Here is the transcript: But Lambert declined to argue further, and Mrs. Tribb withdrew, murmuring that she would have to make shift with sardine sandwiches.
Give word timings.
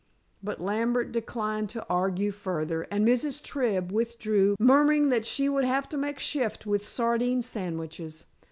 But 0.41 0.59
Lambert 0.59 1.11
declined 1.11 1.69
to 1.69 1.85
argue 1.87 2.31
further, 2.31 2.87
and 2.89 3.07
Mrs. 3.07 3.39
Tribb 3.39 3.91
withdrew, 3.91 4.55
murmuring 4.59 5.09
that 5.09 5.27
she 5.27 5.47
would 5.47 5.63
have 5.65 5.87
to 5.89 5.95
make 5.97 6.17
shift 6.17 6.65
with 6.65 6.83
sardine 6.83 7.43
sandwiches. 7.43 8.25